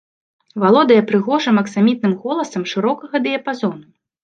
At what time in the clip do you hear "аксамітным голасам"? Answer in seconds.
1.63-2.67